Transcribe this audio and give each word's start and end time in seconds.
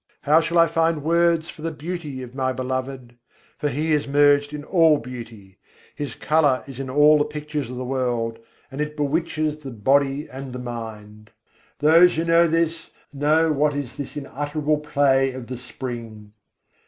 How 0.21 0.41
shall 0.41 0.57
I 0.57 0.65
find 0.65 1.03
words 1.03 1.47
for 1.47 1.61
the 1.61 1.69
beauty 1.69 2.23
of 2.23 2.33
my 2.33 2.53
Beloved? 2.53 3.17
For 3.59 3.69
He 3.69 3.93
is 3.93 4.07
merged 4.07 4.51
in 4.51 4.63
all 4.63 4.97
beauty. 4.97 5.59
His 5.93 6.15
colour 6.15 6.63
is 6.65 6.79
in 6.79 6.89
all 6.89 7.19
the 7.19 7.23
pictures 7.23 7.69
of 7.69 7.77
the 7.77 7.85
world, 7.85 8.39
and 8.71 8.81
it 8.81 8.97
bewitches 8.97 9.59
the 9.59 9.69
body 9.69 10.27
and 10.27 10.53
the 10.53 10.57
mind. 10.57 11.29
Those 11.77 12.15
who 12.15 12.25
know 12.25 12.47
this, 12.47 12.89
know 13.13 13.51
what 13.51 13.75
is 13.75 13.95
this 13.95 14.15
unutterable 14.15 14.79
play 14.79 15.33
of 15.33 15.45
the 15.45 15.57
Spring. 15.59 16.33